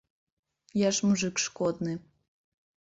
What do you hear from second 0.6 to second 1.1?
Я